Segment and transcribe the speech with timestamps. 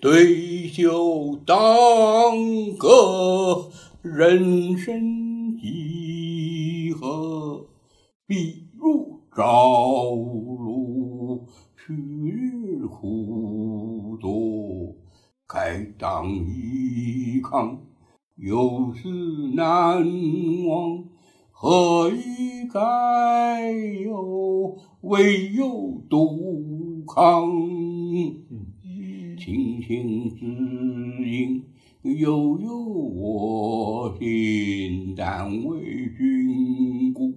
[0.00, 1.54] 对酒当
[2.78, 3.68] 歌，
[4.00, 7.66] 人生几何？
[8.26, 11.44] 譬如朝露，
[11.76, 14.96] 去日苦多。
[15.46, 17.76] 慨当以慷，
[18.36, 19.06] 忧思
[19.54, 20.02] 难
[20.66, 21.04] 忘。
[21.50, 23.70] 何以该
[24.02, 24.78] 有？
[25.02, 27.52] 唯有杜康。
[29.40, 31.62] 青青子衿，
[32.02, 35.14] 悠悠我心。
[35.16, 35.80] 但为
[36.14, 37.32] 君故，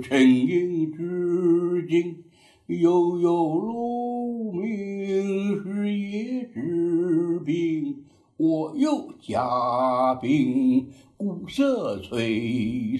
[0.00, 2.24] 沉吟至今。
[2.66, 7.94] 悠悠鹿鸣，食野之苹。
[8.38, 10.86] 我有嘉宾，
[11.18, 12.40] 鼓瑟吹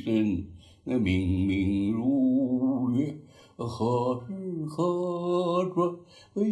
[0.05, 0.45] 笙。
[0.85, 3.17] 明明如月，
[3.57, 5.99] 何时何准？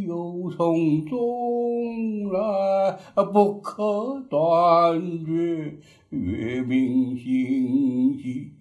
[0.04, 2.98] 又从中来，
[3.32, 5.78] 不可断绝。
[6.10, 8.52] 月明星稀，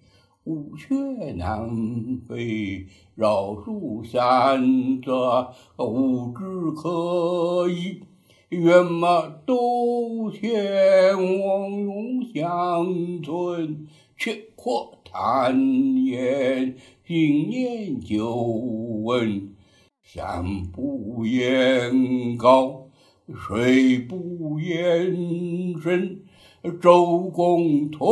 [0.44, 2.86] 乌鹊南飞。
[3.14, 4.60] 绕树三
[5.00, 8.02] 匝，无枝可依。
[8.48, 13.86] 愿马都前往，永相存。
[14.14, 16.76] 却可叹言，
[17.12, 18.34] 经年久
[19.04, 19.50] 闻。
[20.02, 22.88] 山不言高，
[23.34, 25.14] 水不言
[25.82, 26.22] 深。
[26.80, 28.06] 周公吐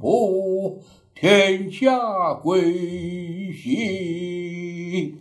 [0.00, 0.80] 哺，
[1.14, 5.18] 天下归心。